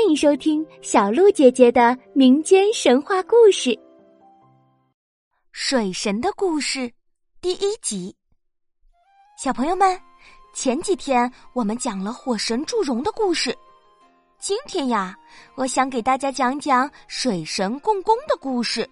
[0.00, 3.68] 欢迎收听小鹿姐姐的民间神话故事
[5.52, 6.78] 《水神的故事》
[7.42, 8.16] 第一集。
[9.36, 10.00] 小朋友们，
[10.54, 13.54] 前几天我们讲了火神祝融的故事，
[14.38, 15.14] 今天呀，
[15.54, 18.88] 我想给大家讲讲水神共工的故事。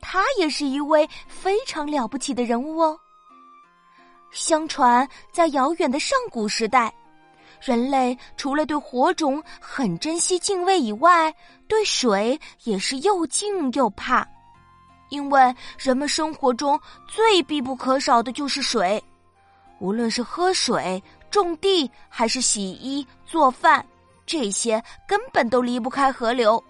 [0.00, 2.98] 他也是一位非常了不起的人物哦。
[4.32, 6.92] 相传，在遥远的上古时代。
[7.62, 11.32] 人类除了对火种很珍惜敬畏以外，
[11.68, 14.26] 对水也是又敬又怕，
[15.10, 19.02] 因为人们生活中最必不可少的就是水，
[19.78, 23.84] 无论是喝水、种地还是洗衣、做饭，
[24.26, 26.62] 这些根本都离不开河流，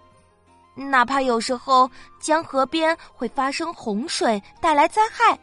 [0.75, 1.89] 哪怕有时候
[2.19, 5.37] 江河边会发生洪水，带来灾害。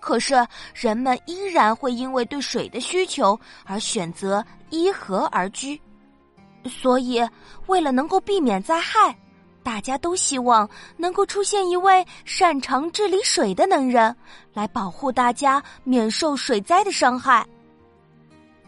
[0.00, 5.80] 可是，人们依然会因为对水的需求而选择依河而居。
[6.64, 7.22] 所以，
[7.66, 9.16] 为了能够避免灾害，
[9.62, 14.14] 大家都希望能够出现一位擅长治理水的能人，
[14.52, 17.46] 来保护大家免受水灾的伤害。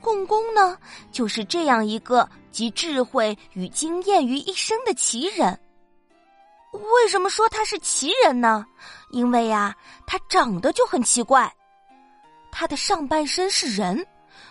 [0.00, 0.76] 共工呢，
[1.10, 5.58] 就是这样一个集智慧与经验于一身的奇人。
[6.72, 8.64] 为什么说他是奇人呢？
[9.12, 9.74] 因为呀，
[10.06, 11.50] 他长得就很奇怪。
[12.50, 14.04] 他的上半身是人，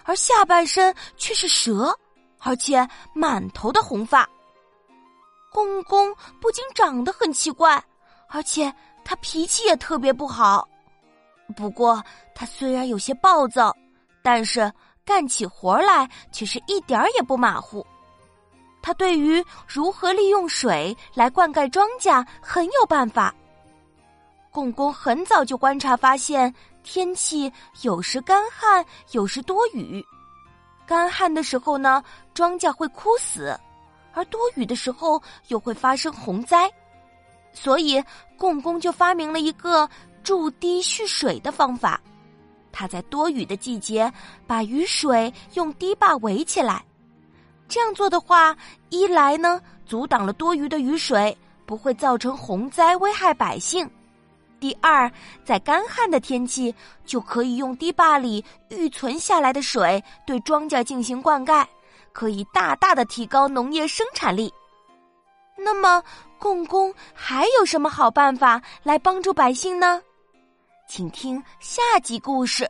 [0.03, 1.93] 而下半身却是蛇，
[2.39, 4.27] 而且满头的红发。
[5.51, 7.83] 公公不仅长得很奇怪，
[8.29, 10.67] 而且他脾气也特别不好。
[11.55, 12.01] 不过
[12.33, 13.75] 他虽然有些暴躁，
[14.23, 14.71] 但是
[15.03, 17.85] 干起活来却是一点儿也不马虎。
[18.81, 23.35] 他对于如何利用水来灌溉庄稼很有办法。
[24.51, 27.51] 共工很早就观察发现，天气
[27.83, 30.05] 有时干旱，有时多雨。
[30.85, 33.57] 干旱的时候呢，庄稼会枯死；
[34.13, 36.69] 而多雨的时候，又会发生洪灾。
[37.53, 38.03] 所以，
[38.37, 39.89] 共工就发明了一个
[40.21, 42.01] 筑堤蓄水的方法。
[42.73, 44.11] 他在多雨的季节，
[44.45, 46.83] 把雨水用堤坝围起来。
[47.69, 48.55] 这样做的话，
[48.89, 53.87] 一来呢，阻挡了多余的雨水，不会造成洪灾危害百姓；
[54.61, 55.11] 第二，
[55.43, 56.73] 在干旱的天气，
[57.03, 61.65] 就可以用堤坝里预存下来的水对庄稼进行灌溉，
[62.13, 64.53] 可以大大的提高农业生产力。
[65.57, 66.03] 那么，
[66.37, 69.99] 共工还有什么好办法来帮助百姓呢？
[70.87, 72.69] 请听下集故事。